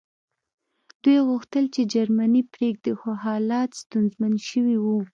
[1.03, 4.97] دوی غوښتل چې جرمني پرېږدي خو حالات ستونزمن شوي وو